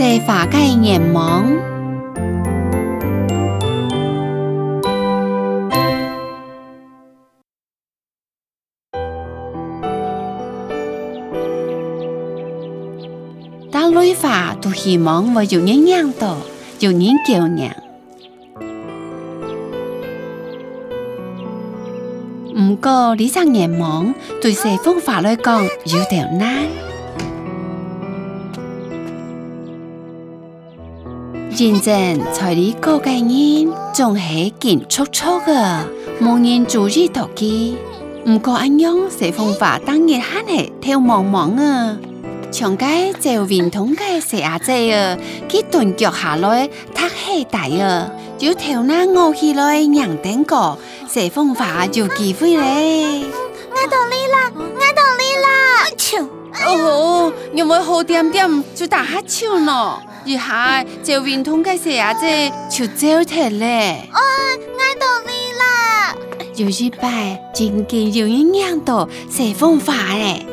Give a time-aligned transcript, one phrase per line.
[0.00, 1.58] xe phá cay nhèm móng
[13.72, 16.36] ta lối phá tu hi móng và dù nhánh nhang tỏ
[16.78, 17.78] dù nhánh kiều nhàng
[22.54, 24.12] Mko lý sang nhẹ món,
[24.42, 26.68] tôi sẽ phương phá lời con, dù theo nai.
[31.52, 35.52] 现在在你高嘅烟仲系紧速速嘅，
[36.20, 37.76] 望人注意到机，
[38.26, 41.98] 唔过安样写风华，当日喊系跳茫忙啊！
[42.52, 45.18] 长街就圆通街小阿姐啊，
[45.48, 50.78] 佢断脚下来踢气大啊，就跳那傲起来让顶过
[51.08, 52.60] 写风华就机会咧。
[53.70, 56.38] 我同意啦，我同意啦。
[56.64, 64.08] 哦，因為好點點就打黑超咯，而下就運通嘅時啊，即就焦鐵咧。
[64.12, 64.18] 哦，
[64.78, 66.14] 挨到你啦。
[66.56, 70.44] 有一擺真見有人釀到寫風法咧。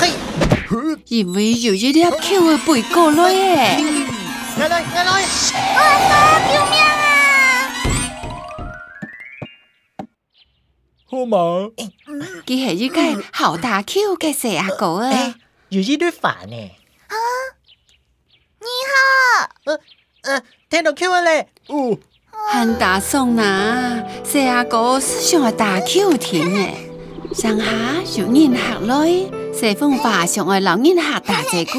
[0.00, 0.08] 嘿，
[1.08, 3.32] 因為有一粒球會背過來誒。
[4.60, 6.97] 我來，我來，我來，救命！
[11.10, 11.70] 好嘛？
[12.44, 13.00] 佮系一个
[13.32, 15.36] 好大 Q 嘅四阿狗啊！
[15.70, 16.54] 有一点烦呢。
[17.06, 17.16] 啊！
[18.60, 19.78] 你好，呃
[20.24, 21.48] 呃，听到 Q 嘞。
[21.68, 21.96] 哦，
[22.52, 26.68] 很大宋呐，四阿狗是想阿大 Q 听呢。
[27.32, 27.64] 上下
[28.04, 29.08] 熟人客来，
[29.54, 31.78] 四风华想爱老人客大这句。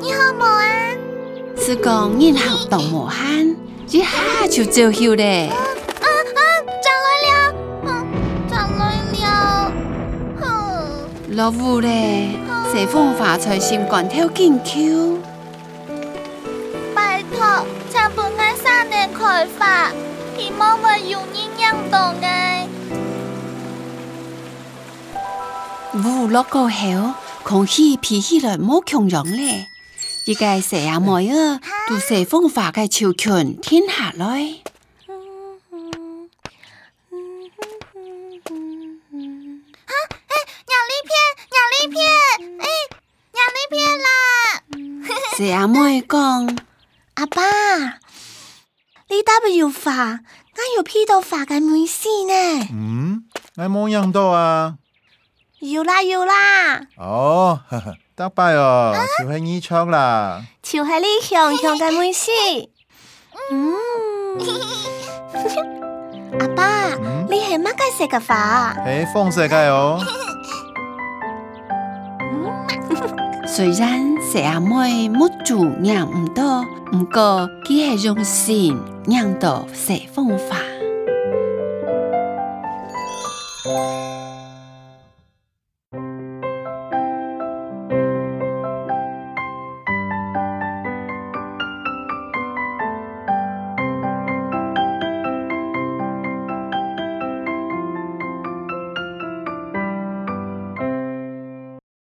[0.00, 0.90] 你好么啊？
[1.54, 3.54] 时光人客都无汉，
[3.90, 4.06] 一下
[4.50, 5.50] 就走丢嘞。
[11.40, 12.36] 老夫嘞，
[12.70, 15.18] 谢风华在心官挑金裘。
[16.94, 19.90] 拜托，请不俺三年开发，
[20.36, 22.68] 别莫不用人让道哎。
[25.94, 29.68] 五六个后，空气皮起来，莫强人嘞。
[30.26, 31.58] 一个谢阿妹儿，
[31.88, 34.60] 独谢风华嘅朝权天下嘞。
[45.40, 46.20] 谢阿妹讲，
[47.14, 47.40] 阿爸，
[49.08, 49.22] 你
[49.56, 52.68] W 法，要我要 P 到画嘅妹事呢？
[52.70, 53.24] 嗯，
[53.56, 54.74] 我冇用多啊。
[55.60, 56.82] 要啦，要啦。
[56.98, 57.58] 哦，
[58.14, 62.30] 得拜哦，潮起衣窗啦，潮系呢墙墙嘅妹事。
[63.50, 63.74] 嗯，
[66.38, 66.84] 阿爸，
[67.30, 68.74] 你系乜嘅食嘅画？
[68.84, 70.19] 系凤食嘅哦。
[73.60, 76.62] 虽然小阿妹没主让唔到，
[76.94, 78.74] 唔过佢系用心
[79.06, 80.56] 让到小方法。